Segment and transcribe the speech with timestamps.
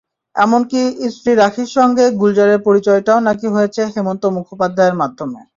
[0.35, 0.81] এমনকি
[1.15, 5.39] স্ত্রী রাখীর সঙ্গে গুলজারের পরিচয়টাও না-কি হয়েছে হেমন্ত মুখোপাধ্যায়ের মাধ্যমে।